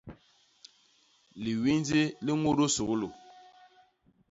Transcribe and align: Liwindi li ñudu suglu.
Liwindi 1.43 2.01
li 2.25 2.31
ñudu 2.41 2.65
suglu. 2.75 3.07